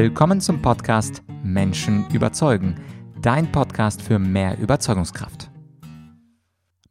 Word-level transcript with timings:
Willkommen 0.00 0.40
zum 0.40 0.62
Podcast 0.62 1.24
Menschen 1.42 2.08
überzeugen, 2.12 2.76
dein 3.20 3.50
Podcast 3.50 4.00
für 4.00 4.20
mehr 4.20 4.56
Überzeugungskraft. 4.56 5.50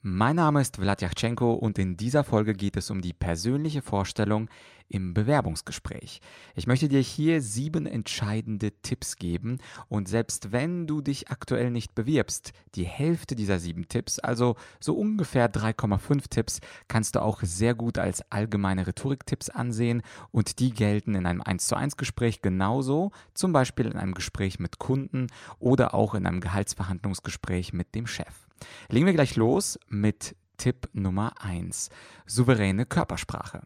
Mein 0.02 0.36
Name 0.36 0.60
ist 0.60 0.76
Vladyachenko 0.76 1.54
und 1.54 1.80
in 1.80 1.96
dieser 1.96 2.26
Folge 2.26 2.54
geht 2.54 2.76
es 2.76 2.90
um 2.90 3.00
die 3.00 3.14
persönliche 3.14 3.82
Vorstellung 3.82 4.50
im 4.90 5.14
Bewerbungsgespräch. 5.14 6.22
Ich 6.56 6.68
möchte 6.68 6.88
dir 6.88 7.02
hier 7.02 7.42
sieben 7.42 7.86
entscheidende 7.86 8.72
Tipps 8.82 9.18
geben 9.18 9.58
und 9.90 10.08
selbst 10.08 10.52
wenn 10.52 10.88
du 10.88 11.02
dich 11.02 11.30
aktuell 11.30 11.72
nicht 11.72 11.96
bewirbst, 11.96 12.54
die 12.76 12.86
Hälfte 12.86 13.36
dieser 13.36 13.60
sieben 13.60 13.88
Tipps, 13.88 14.20
also 14.20 14.56
so 14.80 14.96
ungefähr 14.96 15.52
3,5 15.52 16.30
Tipps, 16.30 16.60
kannst 16.88 17.16
du 17.16 17.22
auch 17.22 17.42
sehr 17.44 17.76
gut 17.76 17.98
als 17.98 18.24
allgemeine 18.32 18.88
Rhetoriktipps 18.88 19.50
ansehen 19.50 20.02
und 20.32 20.60
die 20.60 20.72
gelten 20.72 21.16
in 21.16 21.26
einem 21.26 21.42
1 21.42 21.68
zu 21.68 21.76
1 21.76 21.98
Gespräch 21.98 22.42
genauso, 22.42 23.12
zum 23.34 23.54
Beispiel 23.54 23.88
in 23.88 23.98
einem 23.98 24.14
Gespräch 24.14 24.60
mit 24.60 24.80
Kunden 24.80 25.28
oder 25.60 25.94
auch 25.94 26.16
in 26.16 26.26
einem 26.26 26.42
Gehaltsverhandlungsgespräch 26.42 27.74
mit 27.74 27.96
dem 27.96 28.08
Chef. 28.08 28.48
Legen 28.90 29.06
wir 29.06 29.14
gleich 29.14 29.36
los 29.36 29.80
mit 29.88 30.36
Tipp 30.58 30.90
Nummer 30.94 31.34
1. 31.42 31.90
Souveräne 32.26 32.86
Körpersprache. 32.86 33.62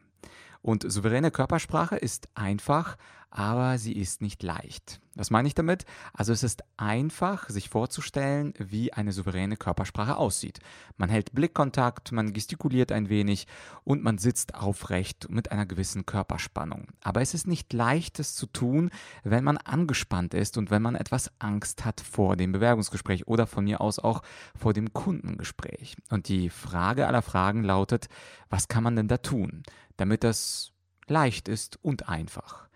Und 0.62 0.90
souveräne 0.92 1.32
Körpersprache 1.32 1.98
ist 1.98 2.30
einfach, 2.36 2.98
aber 3.32 3.78
sie 3.78 3.94
ist 3.94 4.22
nicht 4.22 4.44
leicht. 4.44 5.00
Was 5.16 5.30
meine 5.30 5.48
ich 5.48 5.56
damit? 5.56 5.86
Also 6.14 6.34
es 6.34 6.44
ist 6.44 6.64
einfach, 6.76 7.50
sich 7.50 7.70
vorzustellen, 7.70 8.54
wie 8.58 8.94
eine 8.94 9.14
souveräne 9.14 9.56
Körpersprache 9.56 10.18
aussieht. 10.18 10.60
Man 10.98 11.10
hält 11.10 11.34
Blickkontakt, 11.34 12.12
man 12.12 12.34
gestikuliert 12.34 12.92
ein 12.92 13.10
wenig 13.10 13.48
und 13.86 14.04
man 14.04 14.18
sitzt 14.18 14.56
aufrecht 14.56 15.30
mit 15.30 15.52
einer 15.52 15.66
gewissen 15.66 16.06
Körperspannung. 16.06 16.88
Aber 17.02 17.22
es 17.22 17.34
ist 17.34 17.48
nicht 17.48 17.72
leicht, 17.72 18.20
es 18.20 18.36
zu 18.36 18.48
tun, 18.48 18.90
wenn 19.24 19.46
man 19.46 19.58
angespannt 19.58 20.34
ist 20.34 20.58
und 20.58 20.70
wenn 20.70 20.82
man 20.82 20.96
etwas 20.96 21.32
Angst 21.40 21.86
hat 21.86 22.02
vor 22.02 22.36
dem 22.36 22.52
Bewerbungsgespräch 22.52 23.28
oder 23.28 23.48
von 23.48 23.64
mir 23.64 23.80
aus 23.80 23.98
auch 23.98 24.22
vor 24.58 24.74
dem 24.74 24.94
Kundengespräch. 24.94 25.96
Und 26.10 26.28
die 26.28 26.50
Frage 26.50 27.08
aller 27.08 27.22
Fragen 27.22 27.64
lautet, 27.64 28.08
was 28.50 28.68
kann 28.68 28.84
man 28.84 28.98
denn 28.98 29.08
da 29.08 29.18
tun, 29.18 29.64
damit 29.96 30.26
das 30.26 30.74
leicht 31.08 31.48
ist 31.48 31.80
und 31.82 32.10
einfach? 32.10 32.71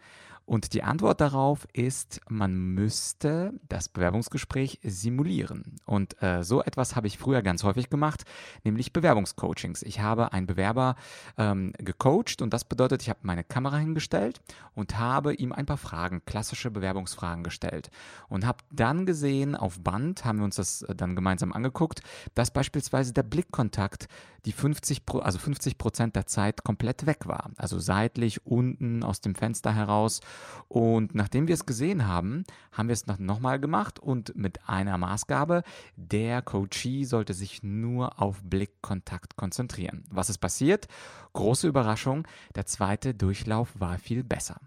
Und 0.46 0.74
die 0.74 0.84
Antwort 0.84 1.22
darauf 1.22 1.68
ist, 1.74 2.22
man 2.30 2.56
müsste 2.56 3.54
das 3.68 3.90
Bewerbungsgespräch 3.90 4.80
simulieren. 4.84 5.78
Und 5.86 6.22
äh, 6.22 6.44
so 6.44 6.62
etwas 6.62 6.96
habe 6.96 7.08
ich 7.08 7.18
früher 7.18 7.42
ganz 7.42 7.64
häufig 7.64 7.90
gemacht, 7.90 8.26
nämlich 8.64 8.94
Bewerbungscoachings. 8.94 9.82
Ich 9.82 10.02
habe 10.02 10.34
einen 10.34 10.46
Bewerber 10.46 10.96
ähm, 11.38 11.74
gecoacht 11.80 12.42
und 12.42 12.54
das 12.54 12.64
bedeutet, 12.64 13.02
ich 13.02 13.10
habe 13.10 13.20
meine 13.24 13.44
Kamera 13.44 13.78
hingestellt 13.78 14.40
und 14.76 15.00
habe 15.00 15.34
ihm 15.34 15.52
ein 15.52 15.66
paar 15.66 15.78
Fragen, 15.78 16.22
klassische 16.26 16.70
Bewerbungsfragen 16.70 17.44
gestellt. 17.44 17.90
Und 18.30 18.46
habe 18.46 18.60
dann 18.72 19.08
gesehen, 19.08 19.56
auf 19.56 19.80
Band 19.80 20.26
haben 20.26 20.40
wir 20.40 20.46
uns 20.46 20.58
das 20.58 20.84
äh, 20.84 20.94
dann 20.94 21.16
gemeinsam 21.16 21.54
angeguckt, 21.54 22.02
dass 22.36 22.52
beispielsweise 22.52 23.14
der 23.14 23.24
Blickkontakt 23.24 24.08
die 24.46 24.52
50, 24.52 25.02
also 25.22 25.40
50 25.40 25.78
Prozent 25.78 26.16
der 26.16 26.28
Zeit 26.28 26.64
komplett 26.64 27.06
weg 27.06 27.26
war. 27.26 27.52
Also 27.58 27.80
seitlich, 27.80 28.46
unten, 28.46 29.04
aus 29.04 29.22
dem 29.22 29.36
Fenster 29.36 29.74
heraus. 29.74 30.22
Und 30.68 31.16
nachdem 31.16 31.48
wir 31.48 31.54
es 31.54 31.66
gesehen 31.66 32.08
haben, 32.08 32.44
haben 32.72 32.90
wir 32.90 32.94
es 32.94 33.06
nochmal 33.20 33.60
gemacht 33.60 34.00
und 34.00 34.36
mit 34.36 34.68
einer 34.68 34.98
Maßgabe, 34.98 35.64
der 35.96 36.42
Coachee 36.42 37.04
sollte 37.04 37.34
sich 37.34 37.64
nur 37.64 38.22
auf 38.22 38.42
Blickkontakt 38.44 39.36
konzentrieren. 39.36 40.04
Was 40.10 40.30
ist 40.30 40.40
passiert? 40.40 40.88
Große 41.34 41.68
Überraschung, 41.68 42.28
der 42.56 42.66
zweite 42.66 43.14
Durchlauf 43.14 43.80
war 43.80 43.98
viel 44.00 44.24
besser. 44.24 44.60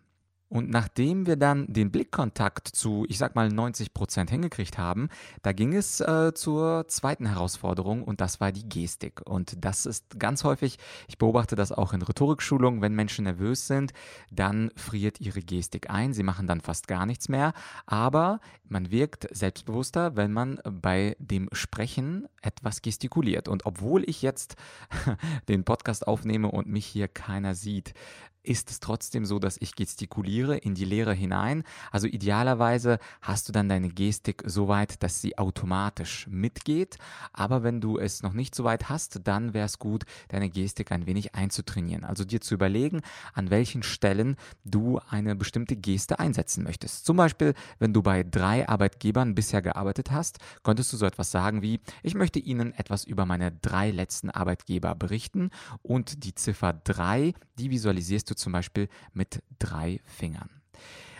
Und 0.48 0.70
nachdem 0.70 1.27
wir 1.27 1.36
dann 1.36 1.66
den 1.70 1.91
Blickkontakt 1.91 2.68
zu, 2.68 3.04
ich 3.08 3.18
sag 3.18 3.34
mal, 3.34 3.50
90 3.50 3.92
Prozent 3.92 4.30
hingekriegt 4.30 4.78
haben, 4.78 5.08
da 5.42 5.52
ging 5.52 5.74
es 5.74 6.00
äh, 6.00 6.32
zur 6.34 6.88
zweiten 6.88 7.27
Herausforderung 7.27 8.02
und 8.02 8.20
das 8.23 8.40
war 8.40 8.50
die 8.50 8.67
Gestik. 8.67 9.20
Und 9.28 9.62
das 9.62 9.84
ist 9.84 10.18
ganz 10.18 10.45
häufig, 10.45 10.78
ich 11.06 11.18
beobachte 11.18 11.55
das 11.55 11.70
auch 11.70 11.92
in 11.92 12.00
Rhetorikschulungen, 12.00 12.80
wenn 12.80 12.95
Menschen 12.95 13.24
nervös 13.24 13.67
sind, 13.67 13.92
dann 14.30 14.70
friert 14.74 15.20
ihre 15.20 15.42
Gestik 15.42 15.90
ein, 15.90 16.14
sie 16.14 16.23
machen 16.23 16.46
dann 16.46 16.62
fast 16.62 16.89
gar 16.89 17.05
nichts 17.05 17.28
mehr, 17.28 17.52
aber 17.84 18.40
man 18.64 18.90
wirkt 18.90 19.28
selbstbewusster, 19.30 20.17
wenn 20.17 20.33
man 20.33 20.61
bei 20.64 21.17
dem 21.18 21.48
Sprechen 21.52 22.27
etwas 22.42 22.83
gestikuliert. 22.83 23.48
Und 23.48 23.67
obwohl 23.67 24.08
ich 24.08 24.23
jetzt 24.23 24.56
den 25.48 25.64
Podcast 25.64 26.06
aufnehme 26.06 26.50
und 26.50 26.68
mich 26.68 26.86
hier 26.86 27.08
keiner 27.08 27.55
sieht, 27.55 27.94
ist 28.42 28.70
es 28.70 28.80
trotzdem 28.80 29.26
so, 29.26 29.38
dass 29.38 29.56
ich 29.60 29.74
gestikuliere 29.74 30.56
in 30.56 30.74
die 30.74 30.84
Leere 30.84 31.12
hinein. 31.12 31.64
Also 31.90 32.06
idealerweise 32.06 32.98
hast 33.20 33.48
du 33.48 33.52
dann 33.52 33.68
deine 33.68 33.88
Gestik 33.88 34.42
so 34.46 34.68
weit, 34.68 35.02
dass 35.02 35.20
sie 35.20 35.36
automatisch 35.38 36.26
mitgeht. 36.28 36.96
Aber 37.32 37.62
wenn 37.62 37.80
du 37.80 37.98
es 37.98 38.22
noch 38.22 38.32
nicht 38.32 38.54
so 38.54 38.64
weit 38.64 38.88
hast, 38.88 39.20
dann 39.24 39.54
wäre 39.54 39.66
es 39.66 39.78
gut, 39.78 40.04
deine 40.28 40.48
Gestik 40.48 40.92
ein 40.92 41.06
wenig 41.06 41.34
einzutrainieren. 41.34 42.04
Also 42.04 42.24
dir 42.24 42.40
zu 42.40 42.54
überlegen, 42.54 43.02
an 43.34 43.50
welchen 43.50 43.82
Stellen 43.82 44.36
du 44.64 44.98
eine 45.10 45.36
bestimmte 45.36 45.76
Geste 45.76 46.18
einsetzen 46.18 46.64
möchtest. 46.64 47.05
Zum 47.05 47.16
Beispiel, 47.16 47.55
wenn 47.78 47.92
du 47.92 48.02
bei 48.02 48.22
drei 48.22 48.68
Arbeitgebern 48.68 49.34
bisher 49.34 49.62
gearbeitet 49.62 50.10
hast, 50.10 50.38
könntest 50.62 50.92
du 50.92 50.96
so 50.96 51.06
etwas 51.06 51.30
sagen 51.30 51.62
wie, 51.62 51.80
ich 52.02 52.14
möchte 52.14 52.38
Ihnen 52.38 52.72
etwas 52.72 53.05
über 53.05 53.26
meine 53.26 53.52
drei 53.52 53.90
letzten 53.90 54.30
Arbeitgeber 54.30 54.94
berichten 54.94 55.50
und 55.82 56.24
die 56.24 56.34
Ziffer 56.34 56.72
drei, 56.72 57.34
die 57.58 57.70
visualisierst 57.70 58.30
du 58.30 58.34
zum 58.38 58.52
Beispiel 58.52 58.88
mit 59.12 59.42
drei 59.58 60.00
Fingern. 60.04 60.50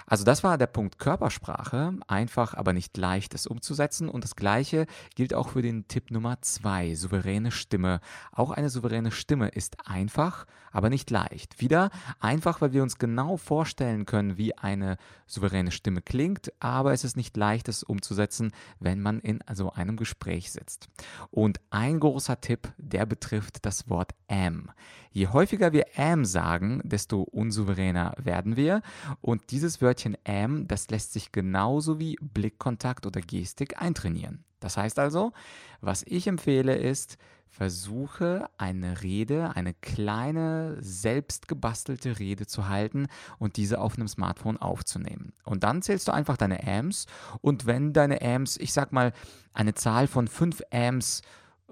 Also 0.09 0.25
das 0.25 0.43
war 0.43 0.57
der 0.57 0.67
Punkt 0.67 0.99
Körpersprache, 0.99 1.93
einfach 2.07 2.55
aber 2.55 2.73
nicht 2.73 2.97
leicht 2.97 3.35
es 3.35 3.47
umzusetzen. 3.47 4.09
Und 4.09 4.25
das 4.25 4.37
gleiche 4.37 4.87
gilt 5.15 5.35
auch 5.35 5.51
für 5.51 5.61
den 5.61 5.87
Tipp 5.87 6.11
Nummer 6.11 6.41
zwei, 6.41 6.95
souveräne 6.95 7.51
Stimme. 7.51 8.01
Auch 8.33 8.51
eine 8.51 8.71
souveräne 8.71 9.11
Stimme 9.11 9.49
ist 9.49 9.87
einfach, 9.87 10.47
aber 10.73 10.89
nicht 10.89 11.11
leicht. 11.11 11.61
Wieder 11.61 11.91
einfach, 12.21 12.63
weil 12.63 12.73
wir 12.73 12.83
uns 12.83 12.97
genau 12.97 13.37
vorstellen 13.37 14.07
können, 14.07 14.39
wie 14.39 14.57
eine 14.57 14.97
souveräne 15.27 15.73
Stimme 15.73 16.01
klingt, 16.01 16.53
aber 16.59 16.95
es 16.95 17.05
ist 17.05 17.17
nicht 17.17 17.37
leicht, 17.37 17.69
es 17.69 17.83
umzusetzen, 17.83 18.53
wenn 18.81 19.03
man 19.03 19.21
in 19.21 19.41
so 19.53 19.73
einem 19.73 19.97
Gespräch 19.97 20.51
sitzt. 20.51 20.89
Und 21.31 21.61
ein 21.69 22.01
großer 22.01 22.41
Tipp, 22.41 22.73
der 22.79 23.05
betrifft 23.05 23.67
das 23.67 23.91
Wort 23.91 24.15
am. 24.29 24.71
Je 25.11 25.27
häufiger 25.27 25.73
wir 25.73 25.87
am 25.97 26.25
sagen, 26.25 26.81
desto 26.85 27.23
unsouveräner 27.23 28.15
werden 28.19 28.57
wir. 28.57 28.83
Und 29.21 29.51
dieses 29.51 29.81
Wörtchen 29.83 29.98
am, 30.25 30.67
das 30.69 30.91
lässt 30.91 31.13
sich 31.13 31.33
genauso 31.33 31.99
wie 31.99 32.17
Blickkontakt 32.21 33.07
oder 33.07 33.21
Gestik 33.21 33.81
eintrainieren. 33.81 34.45
Das 34.61 34.77
heißt 34.77 34.99
also, 34.99 35.33
was 35.81 36.03
ich 36.05 36.27
empfehle 36.27 36.77
ist, 36.77 37.19
versuche 37.51 38.49
eine 38.59 39.03
Rede, 39.03 39.57
eine 39.57 39.75
kleine, 39.75 40.77
selbstgebastelte 40.81 42.19
Rede 42.19 42.47
zu 42.47 42.69
halten 42.69 43.09
und 43.39 43.57
diese 43.57 43.81
auf 43.81 43.97
einem 43.97 44.09
Smartphone 44.09 44.59
aufzunehmen. 44.59 45.33
Und 45.45 45.65
dann 45.65 45.83
zählst 45.83 46.09
du 46.09 46.13
einfach 46.13 46.37
deine 46.37 46.67
Amps 46.67 47.07
und 47.41 47.67
wenn 47.67 47.93
deine 47.93 48.21
Amps, 48.23 48.57
ich 48.57 48.73
sag 48.73 48.93
mal, 48.93 49.13
eine 49.53 49.75
Zahl 49.75 50.07
von 50.07 50.29
fünf 50.29 50.63
Amps 50.71 51.23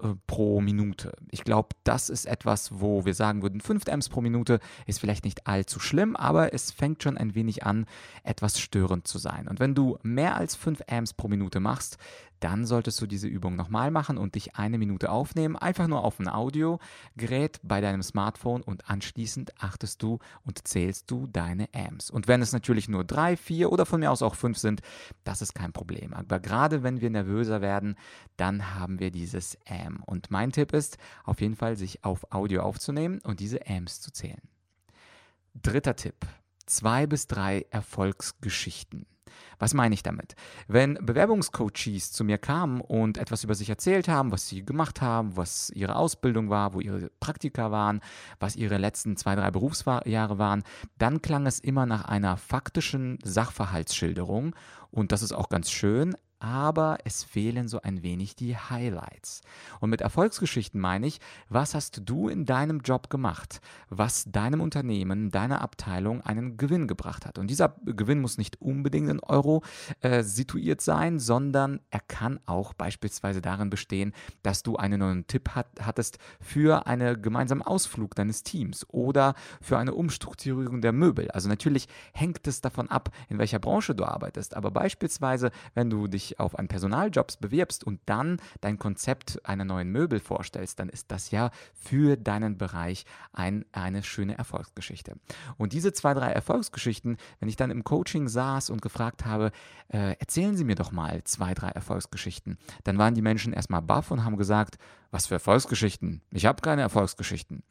äh, 0.02 0.14
pro 0.26 0.60
Minute. 0.60 1.12
Ich 1.30 1.44
glaube, 1.44 1.70
das 1.84 2.10
ist 2.10 2.26
etwas, 2.26 2.80
wo 2.80 3.04
wir 3.04 3.14
sagen 3.14 3.42
würden, 3.42 3.60
5 3.60 3.88
Amps 3.88 4.08
pro 4.08 4.20
Minute 4.20 4.60
ist 4.86 5.00
vielleicht 5.00 5.24
nicht 5.24 5.46
allzu 5.46 5.80
schlimm, 5.80 6.16
aber 6.16 6.52
es 6.52 6.70
fängt 6.70 7.02
schon 7.02 7.16
ein 7.16 7.34
wenig 7.34 7.64
an, 7.64 7.86
etwas 8.22 8.60
störend 8.60 9.06
zu 9.08 9.18
sein. 9.18 9.48
Und 9.48 9.60
wenn 9.60 9.74
du 9.74 9.98
mehr 10.02 10.36
als 10.36 10.54
5 10.54 10.82
Amps 10.88 11.14
pro 11.14 11.28
Minute 11.28 11.60
machst, 11.60 11.98
dann 12.40 12.66
solltest 12.66 13.00
du 13.00 13.06
diese 13.06 13.28
Übung 13.28 13.56
nochmal 13.56 13.90
machen 13.90 14.18
und 14.18 14.34
dich 14.34 14.56
eine 14.56 14.78
Minute 14.78 15.10
aufnehmen, 15.10 15.56
einfach 15.56 15.86
nur 15.86 16.04
auf 16.04 16.18
ein 16.18 16.28
Audiogerät 16.28 17.60
bei 17.62 17.80
deinem 17.80 18.02
Smartphone 18.02 18.62
und 18.62 18.88
anschließend 18.90 19.62
achtest 19.62 20.02
du 20.02 20.18
und 20.44 20.66
zählst 20.66 21.10
du 21.10 21.26
deine 21.26 21.68
Amps. 21.74 22.10
Und 22.10 22.28
wenn 22.28 22.42
es 22.42 22.52
natürlich 22.52 22.88
nur 22.88 23.04
drei, 23.04 23.36
vier 23.36 23.72
oder 23.72 23.86
von 23.86 24.00
mir 24.00 24.10
aus 24.10 24.22
auch 24.22 24.34
fünf 24.34 24.58
sind, 24.58 24.82
das 25.24 25.42
ist 25.42 25.54
kein 25.54 25.72
Problem. 25.72 26.14
Aber 26.14 26.40
gerade 26.40 26.82
wenn 26.82 27.00
wir 27.00 27.10
nervöser 27.10 27.60
werden, 27.60 27.96
dann 28.36 28.74
haben 28.74 28.98
wir 28.98 29.10
dieses 29.10 29.58
Am. 29.68 30.02
Und 30.04 30.30
mein 30.30 30.52
Tipp 30.52 30.72
ist, 30.72 30.98
auf 31.24 31.40
jeden 31.40 31.56
Fall 31.56 31.76
sich 31.76 32.04
auf 32.04 32.32
Audio 32.32 32.62
aufzunehmen 32.62 33.20
und 33.22 33.40
diese 33.40 33.66
Amps 33.66 34.00
zu 34.00 34.12
zählen. 34.12 34.42
Dritter 35.54 35.96
Tipp. 35.96 36.26
Zwei 36.66 37.06
bis 37.06 37.26
drei 37.26 37.66
Erfolgsgeschichten. 37.70 39.06
Was 39.58 39.74
meine 39.74 39.94
ich 39.94 40.02
damit? 40.02 40.34
Wenn 40.68 40.98
Bewerbungscoaches 41.00 42.12
zu 42.12 42.24
mir 42.24 42.38
kamen 42.38 42.80
und 42.80 43.18
etwas 43.18 43.44
über 43.44 43.54
sich 43.54 43.68
erzählt 43.68 44.08
haben, 44.08 44.32
was 44.32 44.48
sie 44.48 44.64
gemacht 44.64 45.00
haben, 45.00 45.36
was 45.36 45.70
ihre 45.70 45.96
Ausbildung 45.96 46.50
war, 46.50 46.74
wo 46.74 46.80
ihre 46.80 47.10
Praktika 47.20 47.70
waren, 47.70 48.00
was 48.40 48.56
ihre 48.56 48.78
letzten 48.78 49.16
zwei, 49.16 49.34
drei 49.34 49.50
Berufsjahre 49.50 50.38
waren, 50.38 50.62
dann 50.98 51.22
klang 51.22 51.46
es 51.46 51.60
immer 51.60 51.86
nach 51.86 52.04
einer 52.04 52.36
faktischen 52.36 53.18
Sachverhaltsschilderung 53.22 54.54
und 54.90 55.12
das 55.12 55.22
ist 55.22 55.32
auch 55.32 55.48
ganz 55.48 55.70
schön, 55.70 56.16
aber 56.38 56.98
es 57.04 57.24
fehlen 57.24 57.68
so 57.68 57.80
ein 57.82 58.02
wenig 58.02 58.36
die 58.36 58.56
Highlights. 58.56 59.40
Und 59.80 59.90
mit 59.90 60.00
Erfolgsgeschichten 60.00 60.80
meine 60.80 61.06
ich, 61.06 61.20
was 61.48 61.74
hast 61.74 62.02
du 62.04 62.28
in 62.28 62.44
deinem 62.44 62.80
Job 62.80 63.10
gemacht, 63.10 63.60
was 63.88 64.24
deinem 64.24 64.60
Unternehmen, 64.60 65.30
deiner 65.30 65.62
Abteilung 65.62 66.20
einen 66.22 66.56
Gewinn 66.56 66.86
gebracht 66.86 67.26
hat. 67.26 67.38
Und 67.38 67.48
dieser 67.48 67.76
Gewinn 67.84 68.20
muss 68.20 68.38
nicht 68.38 68.60
unbedingt 68.60 69.08
in 69.08 69.20
Euro 69.20 69.62
äh, 70.00 70.22
situiert 70.22 70.80
sein, 70.80 71.18
sondern 71.18 71.80
er 71.90 72.00
kann 72.00 72.40
auch 72.46 72.74
beispielsweise 72.74 73.40
darin 73.40 73.70
bestehen, 73.70 74.12
dass 74.42 74.62
du 74.62 74.76
einen 74.76 75.00
neuen 75.00 75.26
Tipp 75.26 75.50
hat, 75.54 75.68
hattest 75.80 76.18
für 76.40 76.86
einen 76.86 77.20
gemeinsamen 77.22 77.62
Ausflug 77.62 78.14
deines 78.14 78.42
Teams 78.42 78.86
oder 78.90 79.34
für 79.60 79.78
eine 79.78 79.94
Umstrukturierung 79.94 80.80
der 80.80 80.92
Möbel. 80.92 81.30
Also 81.30 81.48
natürlich 81.48 81.88
hängt 82.12 82.46
es 82.46 82.60
davon 82.60 82.88
ab, 82.88 83.10
in 83.28 83.38
welcher 83.38 83.58
Branche 83.58 83.94
du 83.94 84.04
arbeitest, 84.04 84.54
aber 84.54 84.70
beispielsweise, 84.70 85.50
wenn 85.74 85.90
du 85.90 86.06
dich 86.06 86.25
auf 86.38 86.58
einen 86.58 86.68
Personaljobs 86.68 87.36
bewirbst 87.36 87.84
und 87.84 88.00
dann 88.06 88.38
dein 88.60 88.78
Konzept 88.78 89.40
einer 89.44 89.64
neuen 89.64 89.90
Möbel 89.90 90.20
vorstellst, 90.20 90.78
dann 90.78 90.88
ist 90.88 91.10
das 91.10 91.30
ja 91.30 91.50
für 91.74 92.16
deinen 92.16 92.58
Bereich 92.58 93.04
ein, 93.32 93.64
eine 93.72 94.02
schöne 94.02 94.36
Erfolgsgeschichte. 94.38 95.16
Und 95.56 95.72
diese 95.72 95.92
zwei, 95.92 96.14
drei 96.14 96.30
Erfolgsgeschichten, 96.32 97.16
wenn 97.40 97.48
ich 97.48 97.56
dann 97.56 97.70
im 97.70 97.84
Coaching 97.84 98.28
saß 98.28 98.70
und 98.70 98.82
gefragt 98.82 99.24
habe, 99.24 99.52
äh, 99.88 100.16
erzählen 100.18 100.56
Sie 100.56 100.64
mir 100.64 100.74
doch 100.74 100.92
mal 100.92 101.22
zwei, 101.24 101.54
drei 101.54 101.68
Erfolgsgeschichten, 101.68 102.58
dann 102.84 102.98
waren 102.98 103.14
die 103.14 103.22
Menschen 103.22 103.52
erstmal 103.52 103.82
baff 103.82 104.10
und 104.10 104.24
haben 104.24 104.36
gesagt, 104.36 104.76
was 105.10 105.26
für 105.26 105.34
Erfolgsgeschichten? 105.34 106.22
Ich 106.30 106.46
habe 106.46 106.60
keine 106.60 106.82
Erfolgsgeschichten. 106.82 107.62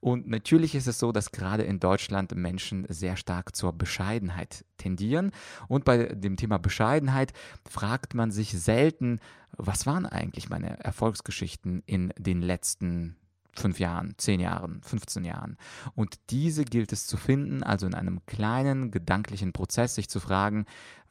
Und 0.00 0.28
natürlich 0.28 0.74
ist 0.74 0.86
es 0.86 0.98
so, 0.98 1.12
dass 1.12 1.32
gerade 1.32 1.64
in 1.64 1.80
Deutschland 1.80 2.34
Menschen 2.34 2.86
sehr 2.88 3.16
stark 3.16 3.56
zur 3.56 3.72
Bescheidenheit 3.72 4.64
tendieren. 4.76 5.32
Und 5.66 5.84
bei 5.84 6.14
dem 6.14 6.36
Thema 6.36 6.58
Bescheidenheit 6.58 7.32
fragt 7.68 8.14
man 8.14 8.30
sich 8.30 8.50
selten, 8.50 9.20
was 9.56 9.86
waren 9.86 10.06
eigentlich 10.06 10.48
meine 10.48 10.78
Erfolgsgeschichten 10.80 11.82
in 11.86 12.12
den 12.18 12.42
letzten 12.42 13.16
fünf 13.58 13.80
Jahren, 13.80 14.14
zehn 14.18 14.40
Jahren, 14.40 14.80
15 14.82 15.24
Jahren. 15.24 15.56
Und 15.94 16.18
diese 16.30 16.64
gilt 16.64 16.92
es 16.92 17.06
zu 17.06 17.16
finden, 17.16 17.62
also 17.62 17.86
in 17.86 17.94
einem 17.94 18.24
kleinen 18.26 18.90
gedanklichen 18.90 19.52
Prozess 19.52 19.96
sich 19.96 20.08
zu 20.08 20.20
fragen, 20.20 20.64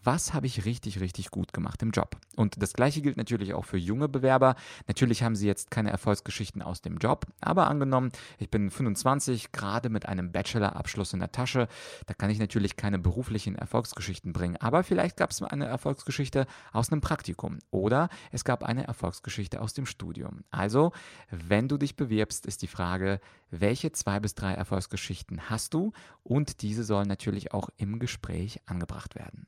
was 0.03 0.33
habe 0.33 0.47
ich 0.47 0.65
richtig, 0.65 0.99
richtig 0.99 1.31
gut 1.31 1.53
gemacht 1.53 1.81
im 1.81 1.91
Job. 1.91 2.17
Und 2.35 2.61
das 2.61 2.73
gleiche 2.73 3.01
gilt 3.01 3.17
natürlich 3.17 3.53
auch 3.53 3.65
für 3.65 3.77
junge 3.77 4.07
Bewerber. 4.07 4.55
Natürlich 4.87 5.23
haben 5.23 5.35
sie 5.35 5.47
jetzt 5.47 5.71
keine 5.71 5.91
Erfolgsgeschichten 5.91 6.61
aus 6.61 6.81
dem 6.81 6.97
Job, 6.97 7.25
aber 7.41 7.67
angenommen, 7.67 8.11
ich 8.37 8.49
bin 8.49 8.69
25, 8.69 9.51
gerade 9.51 9.89
mit 9.89 10.07
einem 10.07 10.31
Bachelorabschluss 10.31 11.13
in 11.13 11.19
der 11.19 11.31
Tasche, 11.31 11.67
da 12.05 12.13
kann 12.13 12.29
ich 12.29 12.39
natürlich 12.39 12.75
keine 12.75 12.99
beruflichen 12.99 13.55
Erfolgsgeschichten 13.55 14.33
bringen. 14.33 14.57
Aber 14.57 14.83
vielleicht 14.83 15.17
gab 15.17 15.31
es 15.31 15.41
eine 15.41 15.65
Erfolgsgeschichte 15.65 16.45
aus 16.71 16.91
einem 16.91 17.01
Praktikum 17.01 17.59
oder 17.71 18.09
es 18.31 18.43
gab 18.43 18.63
eine 18.63 18.87
Erfolgsgeschichte 18.87 19.61
aus 19.61 19.73
dem 19.73 19.85
Studium. 19.85 20.43
Also, 20.51 20.91
wenn 21.31 21.67
du 21.67 21.77
dich 21.77 21.95
bewirbst, 21.95 22.45
ist 22.45 22.61
die 22.61 22.67
Frage, 22.67 23.19
welche 23.49 23.91
zwei 23.91 24.19
bis 24.19 24.35
drei 24.35 24.53
Erfolgsgeschichten 24.53 25.49
hast 25.49 25.73
du? 25.73 25.93
Und 26.23 26.61
diese 26.61 26.83
sollen 26.83 27.07
natürlich 27.07 27.53
auch 27.53 27.69
im 27.77 27.99
Gespräch 27.99 28.61
angebracht 28.65 29.15
werden. 29.15 29.47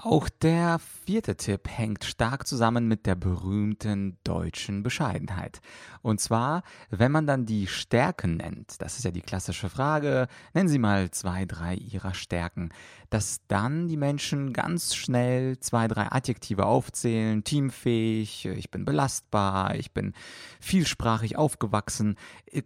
Auch 0.00 0.28
der 0.28 0.78
vierte 0.78 1.34
Tipp 1.34 1.62
hängt 1.68 2.04
stark 2.04 2.46
zusammen 2.46 2.86
mit 2.86 3.04
der 3.04 3.16
berühmten 3.16 4.16
deutschen 4.22 4.84
Bescheidenheit. 4.84 5.60
Und 6.02 6.20
zwar, 6.20 6.62
wenn 6.88 7.10
man 7.10 7.26
dann 7.26 7.46
die 7.46 7.66
Stärken 7.66 8.36
nennt, 8.36 8.80
das 8.80 8.96
ist 8.96 9.04
ja 9.04 9.10
die 9.10 9.22
klassische 9.22 9.68
Frage, 9.68 10.28
nennen 10.54 10.68
Sie 10.68 10.78
mal 10.78 11.10
zwei, 11.10 11.46
drei 11.46 11.74
Ihrer 11.74 12.14
Stärken, 12.14 12.70
dass 13.10 13.40
dann 13.48 13.88
die 13.88 13.96
Menschen 13.96 14.52
ganz 14.52 14.94
schnell 14.94 15.58
zwei, 15.58 15.88
drei 15.88 16.12
Adjektive 16.12 16.66
aufzählen, 16.66 17.42
teamfähig, 17.42 18.46
ich 18.46 18.70
bin 18.70 18.84
belastbar, 18.84 19.74
ich 19.74 19.90
bin 19.90 20.12
vielsprachig 20.60 21.36
aufgewachsen. 21.36 22.14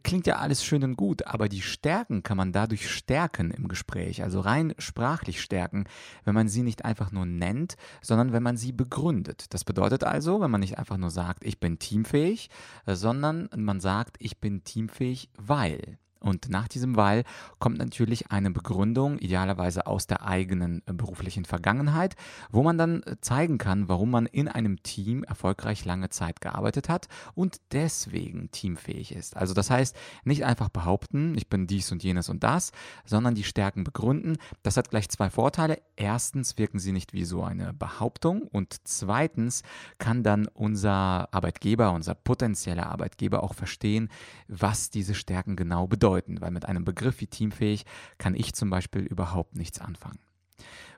Klingt 0.02 0.26
ja 0.26 0.36
alles 0.36 0.64
schön 0.64 0.84
und 0.84 0.96
gut, 0.96 1.26
aber 1.26 1.48
die 1.48 1.62
Stärken 1.62 2.22
kann 2.22 2.36
man 2.36 2.52
dadurch 2.52 2.90
stärken 2.90 3.50
im 3.52 3.68
Gespräch, 3.68 4.22
also 4.22 4.40
rein 4.40 4.74
sprachlich 4.76 5.40
stärken, 5.40 5.86
wenn 6.24 6.34
man 6.34 6.48
sie 6.48 6.62
nicht 6.62 6.84
einfach 6.84 7.10
nur 7.10 7.21
nur 7.24 7.38
nennt, 7.38 7.76
sondern 8.00 8.32
wenn 8.32 8.42
man 8.42 8.56
sie 8.56 8.72
begründet. 8.72 9.46
Das 9.54 9.64
bedeutet 9.64 10.04
also, 10.04 10.40
wenn 10.40 10.50
man 10.50 10.60
nicht 10.60 10.78
einfach 10.78 10.96
nur 10.96 11.10
sagt, 11.10 11.44
ich 11.44 11.60
bin 11.60 11.78
teamfähig, 11.78 12.50
äh, 12.86 12.94
sondern 12.94 13.48
man 13.56 13.80
sagt, 13.80 14.16
ich 14.18 14.40
bin 14.40 14.64
teamfähig, 14.64 15.30
weil. 15.36 15.98
Und 16.22 16.48
nach 16.48 16.68
diesem 16.68 16.96
Weil 16.96 17.24
kommt 17.58 17.78
natürlich 17.78 18.30
eine 18.30 18.50
Begründung, 18.50 19.18
idealerweise 19.18 19.86
aus 19.86 20.06
der 20.06 20.24
eigenen 20.24 20.82
äh, 20.86 20.92
beruflichen 20.92 21.44
Vergangenheit, 21.44 22.14
wo 22.50 22.62
man 22.62 22.78
dann 22.78 23.02
äh, 23.02 23.16
zeigen 23.20 23.58
kann, 23.58 23.88
warum 23.88 24.10
man 24.10 24.26
in 24.26 24.48
einem 24.48 24.82
Team 24.82 25.24
erfolgreich 25.24 25.84
lange 25.84 26.10
Zeit 26.10 26.40
gearbeitet 26.40 26.88
hat 26.88 27.08
und 27.34 27.60
deswegen 27.72 28.50
teamfähig 28.52 29.12
ist. 29.14 29.36
Also 29.36 29.52
das 29.52 29.70
heißt, 29.70 29.96
nicht 30.24 30.44
einfach 30.44 30.68
behaupten, 30.68 31.34
ich 31.36 31.48
bin 31.48 31.66
dies 31.66 31.90
und 31.90 32.02
jenes 32.04 32.28
und 32.28 32.44
das, 32.44 32.70
sondern 33.04 33.34
die 33.34 33.44
Stärken 33.44 33.82
begründen. 33.84 34.36
Das 34.62 34.76
hat 34.76 34.90
gleich 34.90 35.08
zwei 35.08 35.28
Vorteile. 35.28 35.82
Erstens 35.96 36.56
wirken 36.56 36.78
sie 36.78 36.92
nicht 36.92 37.12
wie 37.12 37.24
so 37.24 37.42
eine 37.42 37.72
Behauptung 37.72 38.42
und 38.42 38.76
zweitens 38.84 39.62
kann 39.98 40.22
dann 40.22 40.46
unser 40.46 41.28
Arbeitgeber, 41.32 41.92
unser 41.92 42.14
potenzieller 42.14 42.86
Arbeitgeber 42.86 43.42
auch 43.42 43.54
verstehen, 43.54 44.08
was 44.46 44.90
diese 44.90 45.14
Stärken 45.14 45.56
genau 45.56 45.86
bedeuten 45.88 46.11
bedeuten, 46.12 46.40
weil 46.40 46.50
mit 46.50 46.66
einem 46.66 46.84
Begriff 46.84 47.20
wie 47.20 47.26
teamfähig 47.26 47.84
kann 48.18 48.34
ich 48.34 48.52
zum 48.52 48.70
Beispiel 48.70 49.02
überhaupt 49.02 49.56
nichts 49.56 49.80
anfangen. 49.80 50.18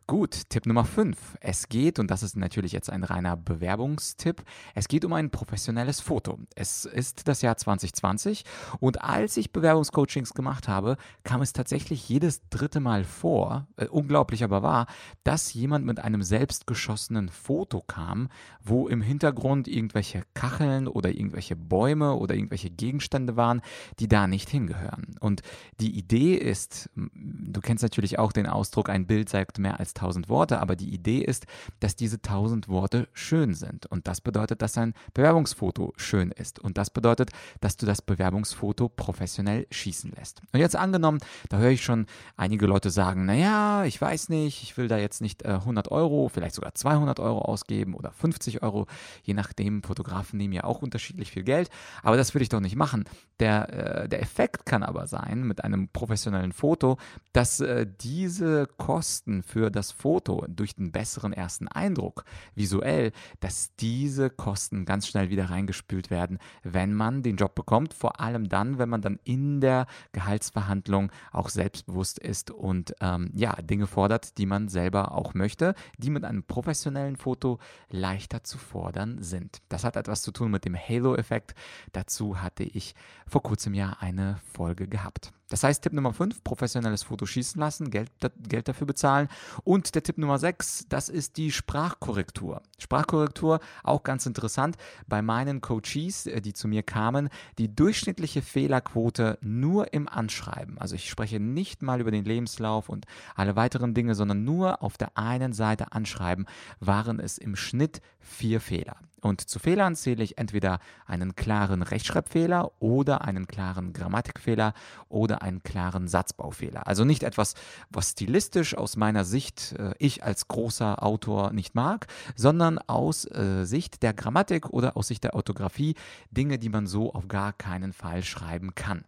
Gut, 0.06 0.50
Tipp 0.50 0.66
Nummer 0.66 0.84
5. 0.84 1.38
Es 1.40 1.70
geht, 1.70 1.98
und 1.98 2.10
das 2.10 2.22
ist 2.22 2.36
natürlich 2.36 2.72
jetzt 2.72 2.90
ein 2.90 3.04
reiner 3.04 3.38
Bewerbungstipp, 3.38 4.44
es 4.74 4.86
geht 4.86 5.02
um 5.06 5.14
ein 5.14 5.30
professionelles 5.30 6.00
Foto. 6.00 6.38
Es 6.54 6.84
ist 6.84 7.26
das 7.26 7.40
Jahr 7.40 7.56
2020 7.56 8.44
und 8.80 9.00
als 9.02 9.38
ich 9.38 9.50
Bewerbungscoachings 9.50 10.34
gemacht 10.34 10.68
habe, 10.68 10.98
kam 11.22 11.40
es 11.40 11.54
tatsächlich 11.54 12.06
jedes 12.06 12.46
dritte 12.50 12.80
Mal 12.80 13.04
vor, 13.04 13.66
äh, 13.78 13.86
unglaublich 13.86 14.44
aber 14.44 14.62
wahr, 14.62 14.88
dass 15.22 15.54
jemand 15.54 15.86
mit 15.86 16.00
einem 16.00 16.22
selbstgeschossenen 16.22 17.30
Foto 17.30 17.80
kam, 17.80 18.28
wo 18.62 18.88
im 18.88 19.00
Hintergrund 19.00 19.68
irgendwelche 19.68 20.24
Kacheln 20.34 20.86
oder 20.86 21.12
irgendwelche 21.12 21.56
Bäume 21.56 22.12
oder 22.16 22.34
irgendwelche 22.34 22.68
Gegenstände 22.68 23.36
waren, 23.36 23.62
die 24.00 24.08
da 24.08 24.26
nicht 24.26 24.50
hingehören. 24.50 25.16
Und 25.20 25.40
die 25.80 25.96
Idee 25.96 26.34
ist, 26.34 26.90
du 26.94 27.62
kennst 27.62 27.82
natürlich 27.82 28.18
auch 28.18 28.32
den 28.32 28.46
Ausdruck, 28.46 28.90
ein 28.90 29.06
Bild 29.06 29.30
sagt 29.30 29.58
mehr 29.58 29.80
als 29.80 29.93
tausend 29.94 30.28
Worte, 30.28 30.60
aber 30.60 30.76
die 30.76 30.92
Idee 30.92 31.18
ist, 31.18 31.46
dass 31.80 31.96
diese 31.96 32.20
tausend 32.20 32.68
Worte 32.68 33.08
schön 33.12 33.54
sind. 33.54 33.86
Und 33.86 34.06
das 34.06 34.20
bedeutet, 34.20 34.62
dass 34.62 34.76
ein 34.76 34.94
Bewerbungsfoto 35.14 35.92
schön 35.96 36.30
ist. 36.30 36.58
Und 36.58 36.78
das 36.78 36.90
bedeutet, 36.90 37.30
dass 37.60 37.76
du 37.76 37.86
das 37.86 38.02
Bewerbungsfoto 38.02 38.88
professionell 38.88 39.66
schießen 39.70 40.12
lässt. 40.12 40.42
Und 40.52 40.60
jetzt 40.60 40.76
angenommen, 40.76 41.20
da 41.48 41.58
höre 41.58 41.70
ich 41.70 41.84
schon 41.84 42.06
einige 42.36 42.66
Leute 42.66 42.90
sagen, 42.90 43.24
naja, 43.24 43.84
ich 43.84 44.00
weiß 44.00 44.28
nicht, 44.28 44.62
ich 44.62 44.76
will 44.76 44.88
da 44.88 44.98
jetzt 44.98 45.20
nicht 45.20 45.42
äh, 45.42 45.48
100 45.48 45.90
Euro, 45.90 46.28
vielleicht 46.28 46.54
sogar 46.54 46.74
200 46.74 47.20
Euro 47.20 47.40
ausgeben 47.40 47.94
oder 47.94 48.12
50 48.12 48.62
Euro, 48.62 48.86
je 49.22 49.34
nachdem, 49.34 49.82
Fotografen 49.82 50.38
nehmen 50.38 50.52
ja 50.52 50.64
auch 50.64 50.82
unterschiedlich 50.82 51.30
viel 51.30 51.44
Geld, 51.44 51.70
aber 52.02 52.16
das 52.16 52.34
würde 52.34 52.42
ich 52.42 52.48
doch 52.48 52.60
nicht 52.60 52.76
machen. 52.76 53.04
Der, 53.40 54.02
äh, 54.04 54.08
der 54.08 54.22
Effekt 54.22 54.66
kann 54.66 54.82
aber 54.82 55.06
sein, 55.06 55.44
mit 55.44 55.64
einem 55.64 55.88
professionellen 55.88 56.52
Foto, 56.52 56.98
dass 57.32 57.60
äh, 57.60 57.86
diese 58.00 58.66
Kosten 58.76 59.42
für 59.42 59.70
das 59.70 59.83
das 59.84 59.92
Foto, 59.92 60.46
durch 60.48 60.74
den 60.74 60.92
besseren 60.92 61.34
ersten 61.34 61.68
Eindruck 61.68 62.24
visuell, 62.54 63.12
dass 63.40 63.74
diese 63.76 64.30
Kosten 64.30 64.86
ganz 64.86 65.06
schnell 65.06 65.28
wieder 65.28 65.50
reingespült 65.50 66.10
werden, 66.10 66.38
wenn 66.62 66.94
man 66.94 67.22
den 67.22 67.36
Job 67.36 67.54
bekommt. 67.54 67.92
Vor 67.92 68.20
allem 68.20 68.48
dann, 68.48 68.78
wenn 68.78 68.88
man 68.88 69.02
dann 69.02 69.18
in 69.24 69.60
der 69.60 69.86
Gehaltsverhandlung 70.12 71.12
auch 71.32 71.50
selbstbewusst 71.50 72.18
ist 72.18 72.50
und 72.50 72.94
ähm, 73.00 73.30
ja, 73.34 73.52
Dinge 73.60 73.86
fordert, 73.86 74.38
die 74.38 74.46
man 74.46 74.68
selber 74.68 75.12
auch 75.12 75.34
möchte, 75.34 75.74
die 75.98 76.10
mit 76.10 76.24
einem 76.24 76.44
professionellen 76.44 77.16
Foto 77.16 77.58
leichter 77.90 78.42
zu 78.42 78.56
fordern 78.56 79.22
sind. 79.22 79.58
Das 79.68 79.84
hat 79.84 79.96
etwas 79.96 80.22
zu 80.22 80.32
tun 80.32 80.50
mit 80.50 80.64
dem 80.64 80.76
Halo-Effekt. 80.76 81.54
Dazu 81.92 82.40
hatte 82.40 82.64
ich 82.64 82.94
vor 83.26 83.42
kurzem 83.42 83.74
ja 83.74 83.96
eine 84.00 84.38
Folge 84.54 84.88
gehabt. 84.88 85.32
Das 85.54 85.62
heißt, 85.62 85.84
Tipp 85.84 85.92
Nummer 85.92 86.12
5, 86.12 86.42
professionelles 86.42 87.04
Foto 87.04 87.26
schießen 87.26 87.60
lassen, 87.60 87.88
Geld, 87.88 88.10
Geld 88.48 88.66
dafür 88.66 88.88
bezahlen. 88.88 89.28
Und 89.62 89.94
der 89.94 90.02
Tipp 90.02 90.18
Nummer 90.18 90.40
6, 90.40 90.86
das 90.88 91.08
ist 91.08 91.36
die 91.36 91.52
Sprachkorrektur. 91.52 92.60
Sprachkorrektur, 92.76 93.60
auch 93.84 94.02
ganz 94.02 94.26
interessant. 94.26 94.74
Bei 95.06 95.22
meinen 95.22 95.60
Coaches, 95.60 96.26
äh, 96.26 96.40
die 96.40 96.54
zu 96.54 96.66
mir 96.66 96.82
kamen, 96.82 97.28
die 97.58 97.72
durchschnittliche 97.72 98.42
Fehlerquote 98.42 99.38
nur 99.42 99.92
im 99.92 100.08
Anschreiben. 100.08 100.76
Also 100.78 100.96
ich 100.96 101.08
spreche 101.08 101.38
nicht 101.38 101.82
mal 101.82 102.00
über 102.00 102.10
den 102.10 102.24
Lebenslauf 102.24 102.88
und 102.88 103.06
alle 103.36 103.54
weiteren 103.54 103.94
Dinge, 103.94 104.16
sondern 104.16 104.42
nur 104.42 104.82
auf 104.82 104.96
der 104.96 105.16
einen 105.16 105.52
Seite 105.52 105.92
Anschreiben, 105.92 106.46
waren 106.80 107.20
es 107.20 107.38
im 107.38 107.54
Schnitt 107.54 108.00
vier 108.18 108.60
Fehler. 108.60 108.96
Und 109.24 109.40
zu 109.40 109.58
Fehlern 109.58 109.96
zähle 109.96 110.22
ich 110.22 110.36
entweder 110.36 110.80
einen 111.06 111.34
klaren 111.34 111.82
Rechtschreibfehler 111.82 112.72
oder 112.78 113.22
einen 113.22 113.46
klaren 113.46 113.94
Grammatikfehler 113.94 114.74
oder 115.08 115.40
einen 115.40 115.62
klaren 115.62 116.08
Satzbaufehler. 116.08 116.86
Also 116.86 117.04
nicht 117.04 117.22
etwas, 117.22 117.54
was 117.88 118.10
stilistisch 118.10 118.76
aus 118.76 118.96
meiner 118.96 119.24
Sicht 119.24 119.72
äh, 119.78 119.94
ich 119.98 120.22
als 120.22 120.46
großer 120.48 121.02
Autor 121.02 121.52
nicht 121.52 121.74
mag, 121.74 122.06
sondern 122.36 122.78
aus 122.78 123.24
äh, 123.24 123.64
Sicht 123.64 124.02
der 124.02 124.12
Grammatik 124.12 124.68
oder 124.70 124.96
aus 124.96 125.08
Sicht 125.08 125.24
der 125.24 125.34
Orthographie 125.34 125.94
Dinge, 126.30 126.58
die 126.58 126.68
man 126.68 126.86
so 126.86 127.14
auf 127.14 127.26
gar 127.26 127.54
keinen 127.54 127.94
Fall 127.94 128.22
schreiben 128.24 128.74
kann. 128.74 129.04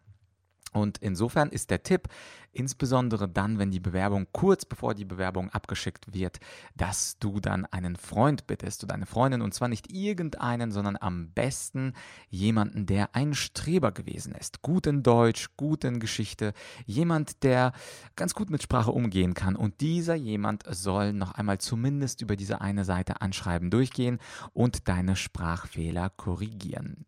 Und 0.72 0.98
insofern 0.98 1.48
ist 1.48 1.70
der 1.70 1.82
Tipp, 1.82 2.08
insbesondere 2.52 3.28
dann, 3.28 3.58
wenn 3.58 3.70
die 3.70 3.80
Bewerbung 3.80 4.26
kurz 4.32 4.64
bevor 4.64 4.94
die 4.94 5.04
Bewerbung 5.04 5.50
abgeschickt 5.50 6.12
wird, 6.12 6.38
dass 6.74 7.18
du 7.18 7.38
dann 7.40 7.66
einen 7.66 7.96
Freund 7.96 8.46
bittest 8.46 8.82
oder 8.82 8.94
eine 8.94 9.06
Freundin 9.06 9.42
und 9.42 9.52
zwar 9.54 9.68
nicht 9.68 9.92
irgendeinen, 9.92 10.72
sondern 10.72 10.96
am 10.98 11.30
besten 11.30 11.92
jemanden, 12.28 12.86
der 12.86 13.14
ein 13.14 13.34
Streber 13.34 13.92
gewesen 13.92 14.34
ist. 14.34 14.62
Gut 14.62 14.86
in 14.86 15.02
Deutsch, 15.02 15.50
gut 15.56 15.84
in 15.84 16.00
Geschichte, 16.00 16.52
jemand, 16.86 17.42
der 17.42 17.72
ganz 18.16 18.34
gut 18.34 18.50
mit 18.50 18.62
Sprache 18.62 18.90
umgehen 18.90 19.34
kann. 19.34 19.56
Und 19.56 19.80
dieser 19.80 20.14
jemand 20.14 20.64
soll 20.68 21.12
noch 21.12 21.32
einmal 21.32 21.58
zumindest 21.58 22.22
über 22.22 22.36
diese 22.36 22.60
eine 22.60 22.84
Seite 22.84 23.20
anschreiben 23.20 23.70
durchgehen 23.70 24.18
und 24.52 24.88
deine 24.88 25.16
Sprachfehler 25.16 26.10
korrigieren. 26.10 27.04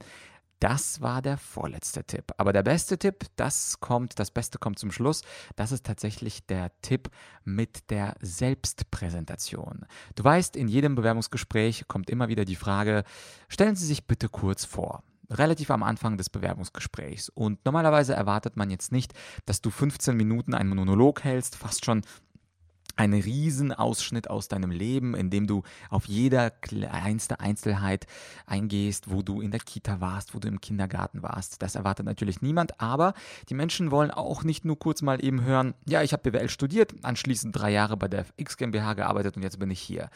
Das 0.61 1.01
war 1.01 1.23
der 1.23 1.39
vorletzte 1.39 2.05
Tipp. 2.05 2.33
Aber 2.37 2.53
der 2.53 2.63
beste 2.63 2.99
Tipp, 2.99 3.27
das 3.37 3.79
kommt, 3.81 4.19
das 4.19 4.31
Beste 4.31 4.59
kommt 4.59 4.79
zum 4.79 4.91
Schluss. 4.91 5.23
Das 5.57 5.71
ist 5.71 5.87
tatsächlich 5.87 6.47
der 6.47 6.73
Tipp 6.83 7.11
mit 7.45 7.91
der 7.91 8.17
Selbstpräsentation. 8.21 9.87
Du 10.17 10.25
weißt, 10.25 10.57
in 10.57 10.69
jedem 10.69 10.95
Bewerbungsgespräch 10.97 11.87
kommt 11.87 12.11
immer 12.11 12.29
wieder 12.29 12.45
die 12.45 12.57
Frage, 12.57 13.05
stellen 13.49 13.77
Sie 13.77 13.87
sich 13.87 14.07
bitte 14.07 14.29
kurz 14.29 14.65
vor 14.65 15.05
relativ 15.31 15.71
am 15.71 15.83
Anfang 15.83 16.17
des 16.17 16.31
Bewerbungsgesprächs. 16.31 17.29
Und 17.29 17.65
normalerweise 17.65 18.15
erwartet 18.15 18.57
man 18.57 18.71
jetzt 18.71 18.93
nicht, 18.93 19.13
dass 19.47 19.61
du 19.61 19.71
15 19.71 20.17
Minuten 20.17 20.55
einen 20.55 20.71
Monolog 20.71 21.25
hältst, 21.25 21.57
fast 21.57 21.85
schon 21.85 22.03
ein 22.99 23.15
Riesenausschnitt 23.15 24.29
aus 24.29 24.49
deinem 24.49 24.71
Leben, 24.71 25.15
in 25.15 25.31
dem 25.31 25.47
du 25.47 25.63
auf 25.89 26.07
jeder 26.07 26.51
kleinste 26.51 27.39
Einzelheit 27.41 28.07
eingehst, 28.45 29.11
wo 29.11 29.23
du 29.23 29.41
in 29.41 29.53
der 29.53 29.61
Kita 29.61 30.01
warst, 30.01 30.35
wo 30.35 30.41
du 30.41 30.49
im 30.49 30.61
Kindergarten 30.61 31.23
warst. 31.23 31.63
Das 31.63 31.77
erwartet 31.77 32.07
natürlich 32.07 32.43
niemand, 32.43 32.81
aber 32.81 33.15
die 33.49 33.55
Menschen 33.55 33.93
wollen 33.93 34.11
auch 34.11 34.43
nicht 34.43 34.65
nur 34.65 34.79
kurz 34.79 35.01
mal 35.03 35.25
eben 35.25 35.43
hören, 35.43 35.75
ja, 35.87 36.03
ich 36.03 36.13
habe 36.13 36.29
BWL 36.29 36.49
studiert, 36.49 36.93
anschließend 37.03 37.57
drei 37.57 37.71
Jahre 37.71 37.97
bei 37.97 38.09
der 38.09 38.27
X 38.37 38.57
GmbH 38.57 38.95
gearbeitet 38.95 39.37
und 39.37 39.45
jetzt 39.45 39.61
bin 39.61 39.71
ich 39.71 39.81
hier. 39.81 40.11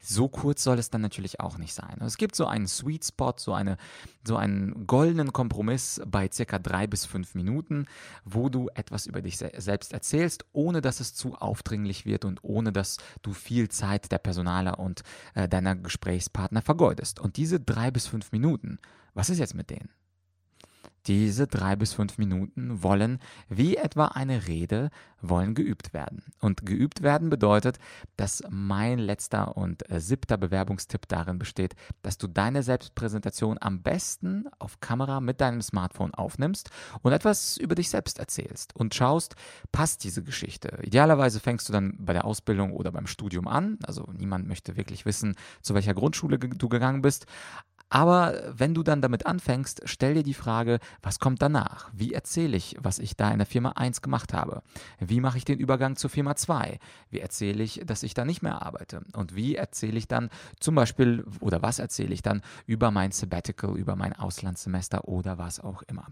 So 0.00 0.28
kurz 0.28 0.62
soll 0.62 0.78
es 0.78 0.90
dann 0.90 1.00
natürlich 1.00 1.40
auch 1.40 1.58
nicht 1.58 1.74
sein. 1.74 1.96
Es 2.00 2.16
gibt 2.16 2.36
so 2.36 2.46
einen 2.46 2.68
Sweet 2.68 3.04
Spot, 3.04 3.34
so, 3.36 3.52
eine, 3.52 3.76
so 4.24 4.36
einen 4.36 4.86
goldenen 4.86 5.32
Kompromiss 5.32 6.00
bei 6.06 6.30
circa 6.32 6.60
drei 6.60 6.86
bis 6.86 7.04
fünf 7.04 7.34
Minuten, 7.34 7.86
wo 8.24 8.48
du 8.48 8.68
etwas 8.74 9.06
über 9.06 9.22
dich 9.22 9.38
selbst 9.38 9.92
erzählst, 9.92 10.44
ohne 10.52 10.80
dass 10.80 11.00
es 11.00 11.14
zu 11.14 11.34
aufdringlich 11.34 12.06
wird 12.06 12.24
und 12.28 12.44
ohne 12.44 12.72
dass 12.72 12.98
du 13.22 13.32
viel 13.32 13.68
Zeit 13.68 14.12
der 14.12 14.18
Personaler 14.18 14.78
und 14.78 15.02
äh, 15.34 15.48
deiner 15.48 15.74
Gesprächspartner 15.74 16.62
vergeudest. 16.62 17.18
Und 17.18 17.36
diese 17.36 17.58
drei 17.58 17.90
bis 17.90 18.06
fünf 18.06 18.30
Minuten, 18.32 18.78
was 19.14 19.30
ist 19.30 19.38
jetzt 19.38 19.54
mit 19.54 19.70
denen? 19.70 19.90
Diese 21.06 21.46
drei 21.46 21.76
bis 21.76 21.92
fünf 21.92 22.18
Minuten 22.18 22.82
wollen, 22.82 23.18
wie 23.48 23.76
etwa 23.76 24.06
eine 24.06 24.46
Rede, 24.46 24.90
wollen 25.20 25.54
geübt 25.54 25.92
werden. 25.92 26.22
Und 26.40 26.64
geübt 26.64 27.02
werden 27.02 27.30
bedeutet, 27.30 27.78
dass 28.16 28.42
mein 28.50 28.98
letzter 28.98 29.56
und 29.56 29.90
äh, 29.90 30.00
siebter 30.00 30.36
Bewerbungstipp 30.36 31.08
darin 31.08 31.38
besteht, 31.38 31.74
dass 32.02 32.18
du 32.18 32.26
deine 32.26 32.62
Selbstpräsentation 32.62 33.58
am 33.60 33.82
besten 33.82 34.46
auf 34.58 34.80
Kamera 34.80 35.20
mit 35.20 35.40
deinem 35.40 35.62
Smartphone 35.62 36.14
aufnimmst 36.14 36.70
und 37.02 37.12
etwas 37.12 37.56
über 37.56 37.74
dich 37.74 37.90
selbst 37.90 38.18
erzählst 38.18 38.74
und 38.76 38.94
schaust, 38.94 39.34
passt 39.72 40.04
diese 40.04 40.22
Geschichte. 40.22 40.78
Idealerweise 40.82 41.40
fängst 41.40 41.68
du 41.68 41.72
dann 41.72 41.96
bei 41.98 42.12
der 42.12 42.24
Ausbildung 42.24 42.72
oder 42.72 42.92
beim 42.92 43.06
Studium 43.06 43.48
an. 43.48 43.78
Also 43.84 44.08
niemand 44.16 44.46
möchte 44.46 44.76
wirklich 44.76 45.04
wissen, 45.04 45.34
zu 45.62 45.74
welcher 45.74 45.94
Grundschule 45.94 46.38
du 46.38 46.68
gegangen 46.68 47.02
bist. 47.02 47.26
Aber 47.90 48.34
wenn 48.52 48.74
du 48.74 48.82
dann 48.82 49.00
damit 49.00 49.24
anfängst, 49.26 49.82
stell 49.84 50.14
dir 50.14 50.22
die 50.22 50.34
Frage, 50.34 50.78
was 51.02 51.18
kommt 51.18 51.40
danach? 51.40 51.90
Wie 51.92 52.12
erzähle 52.12 52.56
ich, 52.56 52.76
was 52.80 52.98
ich 52.98 53.16
da 53.16 53.30
in 53.30 53.38
der 53.38 53.46
Firma 53.46 53.70
1 53.70 54.02
gemacht 54.02 54.34
habe? 54.34 54.62
Wie 54.98 55.20
mache 55.20 55.38
ich 55.38 55.44
den 55.44 55.58
Übergang 55.58 55.96
zur 55.96 56.10
Firma 56.10 56.36
2? 56.36 56.78
Wie 57.10 57.20
erzähle 57.20 57.62
ich, 57.62 57.82
dass 57.86 58.02
ich 58.02 58.14
da 58.14 58.24
nicht 58.24 58.42
mehr 58.42 58.62
arbeite? 58.62 59.02
Und 59.14 59.34
wie 59.34 59.56
erzähle 59.56 59.96
ich 59.96 60.06
dann 60.06 60.28
zum 60.60 60.74
Beispiel 60.74 61.24
oder 61.40 61.62
was 61.62 61.78
erzähle 61.78 62.12
ich 62.12 62.22
dann 62.22 62.42
über 62.66 62.90
mein 62.90 63.10
Sabbatical, 63.10 63.76
über 63.76 63.96
mein 63.96 64.12
Auslandssemester 64.12 65.08
oder 65.08 65.38
was 65.38 65.60
auch 65.60 65.82
immer? 65.82 66.06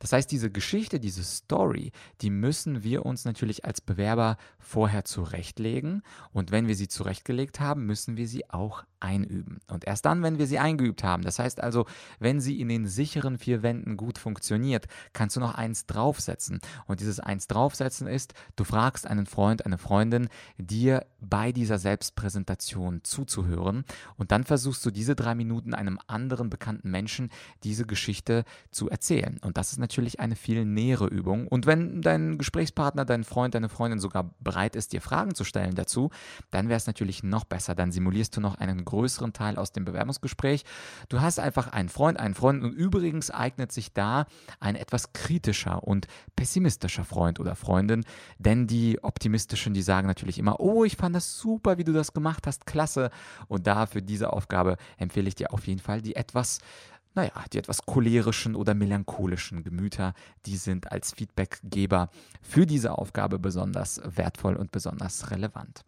Das 0.00 0.12
heißt, 0.12 0.30
diese 0.30 0.50
Geschichte, 0.50 0.98
diese 0.98 1.22
Story, 1.22 1.92
die 2.22 2.30
müssen 2.30 2.82
wir 2.82 3.06
uns 3.06 3.24
natürlich 3.24 3.64
als 3.64 3.80
Bewerber 3.80 4.36
vorher 4.58 5.04
zurechtlegen. 5.04 6.02
Und 6.32 6.50
wenn 6.50 6.66
wir 6.66 6.74
sie 6.74 6.88
zurechtgelegt 6.88 7.60
haben, 7.60 7.86
müssen 7.86 8.16
wir 8.16 8.26
sie 8.26 8.50
auch 8.50 8.84
einüben. 9.00 9.60
Und 9.68 9.86
erst 9.86 10.04
dann, 10.04 10.22
wenn 10.22 10.38
wir 10.38 10.46
sie 10.46 10.58
eingeübt 10.58 11.02
haben, 11.02 11.19
das 11.22 11.38
heißt 11.38 11.60
also, 11.60 11.86
wenn 12.18 12.40
sie 12.40 12.60
in 12.60 12.68
den 12.68 12.86
sicheren 12.86 13.38
vier 13.38 13.62
Wänden 13.62 13.96
gut 13.96 14.18
funktioniert, 14.18 14.86
kannst 15.12 15.36
du 15.36 15.40
noch 15.40 15.54
eins 15.54 15.86
draufsetzen. 15.86 16.60
Und 16.86 17.00
dieses 17.00 17.20
eins 17.20 17.46
draufsetzen 17.46 18.06
ist, 18.06 18.34
du 18.56 18.64
fragst 18.64 19.06
einen 19.06 19.26
Freund, 19.26 19.66
eine 19.66 19.78
Freundin, 19.78 20.28
dir 20.58 21.06
bei 21.20 21.52
dieser 21.52 21.78
Selbstpräsentation 21.78 23.00
zuzuhören 23.02 23.84
und 24.16 24.32
dann 24.32 24.44
versuchst 24.44 24.84
du 24.84 24.90
diese 24.90 25.14
drei 25.14 25.34
Minuten 25.34 25.74
einem 25.74 25.98
anderen 26.06 26.50
bekannten 26.50 26.90
Menschen 26.90 27.30
diese 27.62 27.86
Geschichte 27.86 28.44
zu 28.70 28.88
erzählen. 28.88 29.38
Und 29.42 29.56
das 29.56 29.72
ist 29.72 29.78
natürlich 29.78 30.20
eine 30.20 30.36
viel 30.36 30.64
nähere 30.64 31.06
Übung. 31.06 31.48
Und 31.48 31.66
wenn 31.66 32.02
dein 32.02 32.38
Gesprächspartner, 32.38 33.04
dein 33.04 33.24
Freund, 33.24 33.54
deine 33.54 33.68
Freundin 33.68 34.00
sogar 34.00 34.34
bereit 34.40 34.76
ist, 34.76 34.92
dir 34.92 35.00
Fragen 35.00 35.34
zu 35.34 35.44
stellen 35.44 35.74
dazu, 35.74 36.10
dann 36.50 36.68
wäre 36.68 36.76
es 36.76 36.86
natürlich 36.86 37.22
noch 37.22 37.44
besser. 37.44 37.74
Dann 37.74 37.92
simulierst 37.92 38.36
du 38.36 38.40
noch 38.40 38.56
einen 38.56 38.84
größeren 38.84 39.32
Teil 39.32 39.56
aus 39.56 39.72
dem 39.72 39.84
Bewerbungsgespräch. 39.84 40.64
Du 41.10 41.20
hast 41.20 41.40
einfach 41.40 41.66
einen 41.66 41.88
Freund, 41.88 42.20
einen 42.20 42.34
Freund 42.34 42.62
und 42.62 42.72
übrigens 42.72 43.32
eignet 43.32 43.72
sich 43.72 43.92
da 43.92 44.26
ein 44.60 44.76
etwas 44.76 45.12
kritischer 45.12 45.82
und 45.82 46.06
pessimistischer 46.36 47.04
Freund 47.04 47.40
oder 47.40 47.56
Freundin, 47.56 48.04
denn 48.38 48.68
die 48.68 49.02
optimistischen, 49.02 49.74
die 49.74 49.82
sagen 49.82 50.06
natürlich 50.06 50.38
immer, 50.38 50.60
oh, 50.60 50.84
ich 50.84 50.96
fand 50.96 51.16
das 51.16 51.36
super, 51.36 51.78
wie 51.78 51.84
du 51.84 51.92
das 51.92 52.12
gemacht 52.12 52.46
hast, 52.46 52.64
klasse. 52.64 53.10
Und 53.48 53.66
da 53.66 53.86
für 53.86 54.02
diese 54.02 54.32
Aufgabe 54.32 54.76
empfehle 54.98 55.26
ich 55.26 55.34
dir 55.34 55.52
auf 55.52 55.66
jeden 55.66 55.80
Fall 55.80 56.00
die 56.00 56.14
etwas 56.14 56.60
naja, 57.12 57.32
die 57.52 57.58
etwas 57.58 57.84
cholerischen 57.86 58.54
oder 58.54 58.72
melancholischen 58.72 59.64
Gemüter, 59.64 60.14
die 60.46 60.56
sind 60.56 60.92
als 60.92 61.12
Feedbackgeber 61.12 62.08
für 62.40 62.66
diese 62.66 62.96
Aufgabe 62.96 63.40
besonders 63.40 64.00
wertvoll 64.04 64.54
und 64.54 64.70
besonders 64.70 65.32
relevant. 65.32 65.84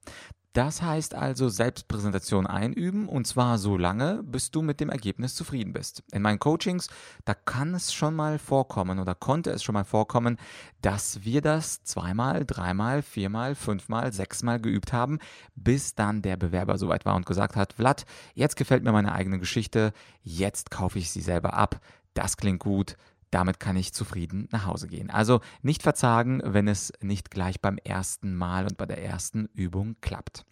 Das 0.52 0.82
heißt 0.82 1.14
also 1.14 1.49
Selbstpräsentation 1.49 2.47
einüben 2.47 3.09
und 3.09 3.26
zwar 3.26 3.56
so 3.56 3.78
lange, 3.78 4.23
bis 4.23 4.50
du 4.50 4.61
mit 4.61 4.80
dem 4.80 4.90
Ergebnis 4.90 5.35
zufrieden 5.35 5.73
bist. 5.73 6.02
In 6.12 6.21
meinen 6.21 6.38
Coachings, 6.38 6.88
da 7.25 7.32
kann 7.32 7.75
es 7.75 7.94
schon 7.94 8.14
mal 8.14 8.38
vorkommen 8.38 8.99
oder 8.99 9.14
konnte 9.14 9.50
es 9.50 9.62
schon 9.62 9.73
mal 9.73 9.85
vorkommen, 9.85 10.37
dass 10.82 11.25
wir 11.25 11.40
das 11.40 11.85
zweimal, 11.85 12.44
dreimal, 12.44 13.00
viermal, 13.00 13.54
fünfmal, 13.54 14.12
sechsmal 14.12 14.61
geübt 14.61 14.92
haben, 14.92 15.21
bis 15.54 15.94
dann 15.94 16.21
der 16.21 16.37
Bewerber 16.37 16.76
soweit 16.76 17.06
war 17.06 17.16
und 17.16 17.25
gesagt 17.25 17.56
hat, 17.56 17.73
Vlad, 17.73 18.04
jetzt 18.35 18.56
gefällt 18.56 18.85
mir 18.85 18.92
meine 18.92 19.12
eigene 19.12 19.38
Geschichte, 19.38 19.94
jetzt 20.23 20.71
kaufe 20.71 20.99
ich 20.99 21.11
sie 21.11 21.23
selber 21.23 21.54
ab, 21.54 21.80
das 22.12 22.37
klingt 22.37 22.61
gut, 22.61 22.97
damit 23.33 23.59
kann 23.59 23.77
ich 23.77 23.93
zufrieden 23.93 24.47
nach 24.53 24.67
Hause 24.67 24.87
gehen. 24.87 25.11
Also 25.11 25.41
nicht 25.62 25.83
verzagen, 25.83 26.43
wenn 26.45 26.69
es 26.69 26.93
nicht 27.01 27.31
gleich 27.31 27.61
beim 27.61 27.79
ersten 27.79 28.35
Mal 28.37 28.65
und 28.65 28.77
bei 28.77 28.85
der 28.85 29.03
ersten 29.03 29.49
Übung 29.55 29.97
klappt. 30.03 30.45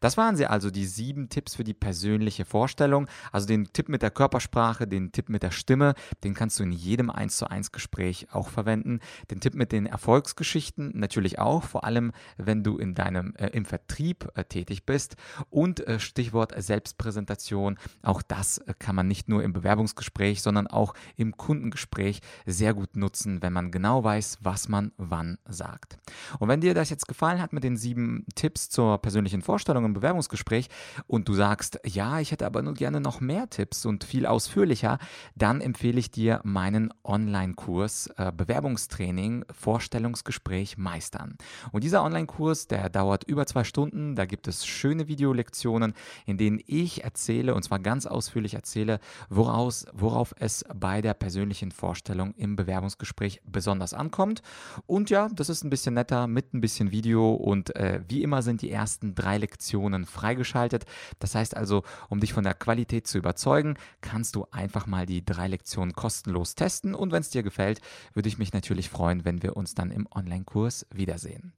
Das 0.00 0.16
waren 0.16 0.36
sie 0.36 0.46
also, 0.46 0.70
die 0.70 0.86
sieben 0.86 1.28
Tipps 1.28 1.56
für 1.56 1.64
die 1.64 1.74
persönliche 1.74 2.44
Vorstellung. 2.44 3.08
Also 3.32 3.48
den 3.48 3.72
Tipp 3.72 3.88
mit 3.88 4.02
der 4.02 4.12
Körpersprache, 4.12 4.86
den 4.86 5.10
Tipp 5.10 5.28
mit 5.28 5.42
der 5.42 5.50
Stimme, 5.50 5.94
den 6.22 6.34
kannst 6.34 6.60
du 6.60 6.62
in 6.62 6.70
jedem 6.70 7.10
1 7.10 7.36
zu 7.36 7.50
1 7.50 7.72
Gespräch 7.72 8.28
auch 8.30 8.48
verwenden. 8.48 9.00
Den 9.32 9.40
Tipp 9.40 9.54
mit 9.54 9.72
den 9.72 9.86
Erfolgsgeschichten 9.86 10.92
natürlich 10.94 11.40
auch, 11.40 11.64
vor 11.64 11.82
allem 11.82 12.12
wenn 12.36 12.62
du 12.62 12.78
in 12.78 12.94
deinem, 12.94 13.34
äh, 13.34 13.48
im 13.48 13.64
Vertrieb 13.64 14.28
äh, 14.36 14.44
tätig 14.44 14.86
bist. 14.86 15.16
Und 15.50 15.84
äh, 15.88 15.98
Stichwort 15.98 16.54
Selbstpräsentation, 16.56 17.78
auch 18.02 18.22
das 18.22 18.58
äh, 18.58 18.74
kann 18.78 18.94
man 18.94 19.08
nicht 19.08 19.28
nur 19.28 19.42
im 19.42 19.52
Bewerbungsgespräch, 19.52 20.40
sondern 20.40 20.68
auch 20.68 20.94
im 21.16 21.36
Kundengespräch 21.36 22.20
sehr 22.46 22.74
gut 22.74 22.96
nutzen, 22.96 23.42
wenn 23.42 23.52
man 23.52 23.70
genau 23.70 24.04
weiß, 24.04 24.38
was 24.42 24.68
man 24.68 24.92
wann 24.96 25.38
sagt. 25.46 25.98
Und 26.38 26.48
wenn 26.48 26.60
dir 26.60 26.74
das 26.74 26.90
jetzt 26.90 27.08
gefallen 27.08 27.40
hat 27.40 27.52
mit 27.52 27.64
den 27.64 27.76
sieben 27.76 28.24
Tipps 28.34 28.68
zur 28.68 28.98
persönlichen 28.98 29.42
Vorstellung 29.42 29.84
im 29.84 29.94
Bewerbungsgespräch 29.94 30.68
und 31.06 31.28
du 31.28 31.34
sagst, 31.34 31.80
ja, 31.84 32.20
ich 32.20 32.32
hätte 32.32 32.46
aber 32.46 32.62
nur 32.62 32.74
gerne 32.74 33.00
noch 33.00 33.20
mehr 33.20 33.48
Tipps 33.48 33.86
und 33.86 34.04
viel 34.04 34.26
ausführlicher, 34.26 34.98
dann 35.34 35.60
empfehle 35.60 35.98
ich 35.98 36.10
dir 36.10 36.40
meinen 36.44 36.92
Online-Kurs 37.04 38.08
äh, 38.16 38.32
Bewerbungstraining 38.36 39.44
Vorstellungsgespräch 39.50 40.78
meistern. 40.78 41.36
Und 41.72 41.84
dieser 41.84 42.02
Online-Kurs, 42.02 42.66
der 42.66 42.88
dauert 42.90 43.24
über 43.24 43.46
zwei 43.46 43.64
Stunden. 43.64 44.16
Da 44.16 44.26
gibt 44.26 44.48
es 44.48 44.66
schöne 44.66 45.08
Videolektionen, 45.08 45.94
in 46.26 46.38
denen 46.38 46.60
ich 46.66 47.04
erzähle, 47.04 47.54
und 47.54 47.62
zwar 47.62 47.78
ganz 47.78 48.06
ausführlich 48.06 48.54
erzähle, 48.54 49.00
woraus, 49.28 49.86
worauf 49.92 50.34
es 50.38 50.64
bei 50.74 51.00
der 51.02 51.14
persönlichen 51.14 51.70
Vorstellung 51.70 52.17
im 52.36 52.56
Bewerbungsgespräch 52.56 53.40
besonders 53.44 53.94
ankommt. 53.94 54.42
Und 54.86 55.10
ja, 55.10 55.28
das 55.34 55.48
ist 55.48 55.64
ein 55.64 55.70
bisschen 55.70 55.94
netter 55.94 56.26
mit 56.26 56.54
ein 56.54 56.60
bisschen 56.60 56.90
Video 56.90 57.34
und 57.34 57.74
äh, 57.76 58.00
wie 58.08 58.22
immer 58.22 58.42
sind 58.42 58.62
die 58.62 58.70
ersten 58.70 59.14
drei 59.14 59.38
Lektionen 59.38 60.04
freigeschaltet. 60.04 60.84
Das 61.18 61.34
heißt 61.34 61.56
also, 61.56 61.82
um 62.08 62.20
dich 62.20 62.32
von 62.32 62.44
der 62.44 62.54
Qualität 62.54 63.06
zu 63.06 63.18
überzeugen, 63.18 63.76
kannst 64.00 64.36
du 64.36 64.46
einfach 64.50 64.86
mal 64.86 65.06
die 65.06 65.24
drei 65.24 65.48
Lektionen 65.48 65.94
kostenlos 65.94 66.54
testen 66.54 66.94
und 66.94 67.12
wenn 67.12 67.20
es 67.20 67.30
dir 67.30 67.42
gefällt, 67.42 67.80
würde 68.14 68.28
ich 68.28 68.38
mich 68.38 68.52
natürlich 68.52 68.88
freuen, 68.88 69.24
wenn 69.24 69.42
wir 69.42 69.56
uns 69.56 69.74
dann 69.74 69.90
im 69.90 70.06
Online-Kurs 70.14 70.86
wiedersehen. 70.92 71.52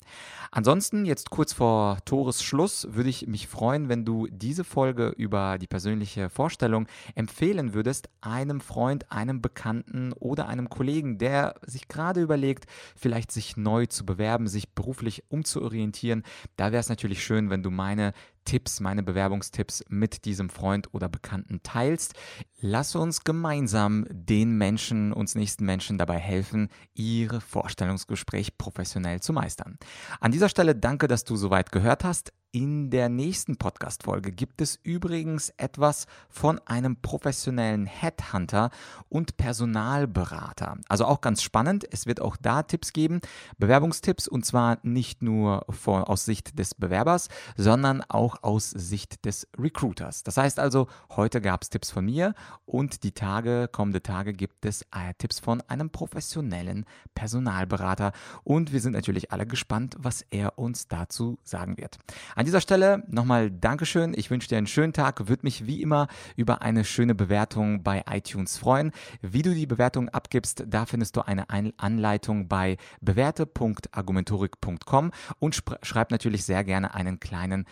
Ansonsten, 0.51 1.05
jetzt 1.05 1.31
kurz 1.31 1.53
vor 1.53 1.99
Tores 2.05 2.43
Schluss, 2.43 2.89
würde 2.91 3.09
ich 3.09 3.27
mich 3.27 3.47
freuen, 3.47 3.89
wenn 3.89 4.05
du 4.05 4.27
diese 4.31 4.65
Folge 4.65 5.09
über 5.09 5.59
die 5.59 5.67
persönliche 5.67 6.31
Vorstellung 6.31 6.87
empfehlen 7.15 7.75
würdest, 7.75 8.09
einem 8.21 8.61
Freund, 8.61 9.11
einem 9.11 9.41
Bekannten 9.41 10.13
oder 10.15 10.49
einem 10.51 10.69
Kollegen, 10.69 11.19
der 11.19 11.55
sich 11.65 11.89
gerade 11.89 12.21
überlegt, 12.21 12.67
vielleicht 12.97 13.33
sich 13.33 13.57
neu 13.57 13.87
zu 13.87 14.05
bewerben, 14.05 14.49
sich 14.49 14.75
beruflich 14.75 15.25
umzuorientieren. 15.29 16.23
Da 16.57 16.73
wäre 16.73 16.81
es 16.81 16.89
natürlich 16.89 17.25
schön, 17.25 17.49
wenn 17.51 17.63
du 17.63 17.71
meine 17.71 18.13
Tipps, 18.45 18.81
meine 18.81 19.03
Bewerbungstipps 19.03 19.85
mit 19.89 20.25
diesem 20.25 20.51
Freund 20.51 20.93
oder 20.93 21.09
Bekannten 21.09 21.63
teilst. 21.63 22.15
Lass 22.61 22.95
uns 22.95 23.25
gemeinsam 23.25 24.07
den 24.11 24.57
Menschen, 24.59 25.13
uns 25.13 25.35
nächsten 25.35 25.65
Menschen 25.65 25.99
dabei 25.99 26.19
helfen, 26.19 26.69
ihre 26.95 27.41
Vorstellungsgespräch 27.41 28.59
professionell 28.59 29.21
zu 29.21 29.33
meistern. 29.33 29.79
An 30.21 30.33
dieser 30.33 30.49
Stelle 30.49 30.75
danke, 30.75 31.09
dass 31.09 31.25
du 31.25 31.37
soweit 31.37 31.73
gehört 31.73 32.05
hast. 32.05 32.33
In 32.53 32.91
der 32.91 33.09
nächsten 33.09 33.59
Podcast-Folge 33.59 34.33
gibt 34.33 34.61
es 34.61 34.77
übrigens 34.83 35.51
etwas 35.57 36.07
von 36.29 36.59
einem 36.67 36.97
professionellen 36.97 37.87
Headhunter 37.87 38.71
und 39.09 39.37
Personalberater. 39.37 40.79
Also 40.89 41.05
auch 41.05 41.21
ganz 41.21 41.43
spannend. 41.43 41.87
Es 41.93 42.07
wird 42.07 42.21
auch 42.21 42.37
da 42.37 42.65
Tipps 42.65 42.93
geben, 42.93 43.21
Bewerbungstipps 43.59 44.27
und 44.27 44.45
zwar 44.45 44.79
nicht 44.83 45.23
nur 45.23 45.65
von, 45.71 46.03
aus 46.03 46.25
Sicht 46.25 46.59
des 46.59 46.75
Bewerbers, 46.75 47.29
sondern 47.57 48.03
auch 48.09 48.30
aus 48.43 48.71
Sicht 48.71 49.25
des 49.25 49.49
Recruiters. 49.59 50.23
Das 50.23 50.37
heißt 50.37 50.59
also, 50.59 50.89
heute 51.11 51.41
gab 51.41 51.63
es 51.63 51.71
Tipps 51.71 51.91
von 51.91 52.05
mir 52.05 52.35
und 52.67 53.05
die 53.05 53.13
Tage, 53.13 53.69
kommende 53.71 54.03
Tage 54.03 54.33
gibt 54.33 54.65
es 54.65 54.83
äh, 54.83 55.15
Tipps 55.19 55.41
von 55.41 55.61
einem 55.63 55.91
professionellen 55.91 56.85
Personalberater 57.15 58.13
und 58.45 58.73
wir 58.73 58.81
sind 58.81 58.93
natürlich 58.93 59.33
alle 59.33 59.47
gespannt, 59.47 59.97
was 59.99 60.25
er 60.31 60.59
uns 60.59 60.89
dazu 60.89 61.39
sagen 61.43 61.77
wird. 61.77 61.99
An 62.35 62.45
dieser 62.45 62.61
Stelle 62.61 63.05
nochmal 63.09 63.51
Dankeschön. 63.51 64.15
Ich 64.17 64.31
wünsche 64.31 64.49
dir 64.49 64.59
einen 64.59 64.67
schönen 64.67 64.93
Tag. 64.93 65.29
Würde 65.29 65.45
mich 65.45 65.67
wie 65.67 65.81
immer 65.83 66.09
über 66.37 66.63
eine 66.63 66.85
schöne 66.85 67.15
Bewertung 67.15 67.83
bei 67.83 68.05
iTunes 68.11 68.59
freuen. 68.59 68.93
Wie 69.21 69.43
du 69.43 69.55
die 69.55 69.67
Bewertung 69.67 70.09
abgibst, 70.09 70.65
da 70.67 70.87
findest 70.87 71.17
du 71.17 71.27
eine 71.27 71.51
Anleitung 71.51 72.49
bei 72.49 72.77
bewerte.argumentorik.com 73.01 75.11
und 75.39 75.63
schreib 75.83 76.11
natürlich 76.11 76.45
sehr 76.45 76.65
gerne 76.65 76.95
einen 76.95 77.21
kleinen 77.21 77.67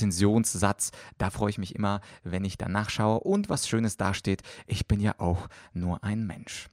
Rezensionssatz. 0.00 0.90
Da 1.18 1.30
freue 1.30 1.50
ich 1.50 1.58
mich 1.58 1.74
immer, 1.74 2.00
wenn 2.24 2.44
ich 2.44 2.56
danach 2.56 2.90
schaue 2.90 3.20
und 3.20 3.48
was 3.48 3.68
Schönes 3.68 3.96
dasteht. 3.96 4.42
Ich 4.66 4.86
bin 4.88 5.00
ja 5.00 5.14
auch 5.18 5.48
nur 5.74 6.02
ein 6.02 6.26
Mensch. 6.26 6.68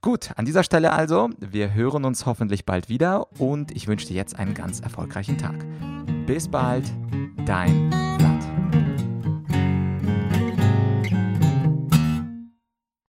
Gut, 0.00 0.32
an 0.36 0.44
dieser 0.44 0.64
Stelle 0.64 0.92
also, 0.92 1.30
wir 1.38 1.74
hören 1.74 2.04
uns 2.04 2.26
hoffentlich 2.26 2.66
bald 2.66 2.88
wieder 2.88 3.30
und 3.40 3.70
ich 3.70 3.86
wünsche 3.86 4.08
dir 4.08 4.16
jetzt 4.16 4.36
einen 4.36 4.54
ganz 4.54 4.80
erfolgreichen 4.80 5.38
Tag. 5.38 5.64
Bis 6.26 6.48
bald, 6.48 6.84
dein 7.46 8.11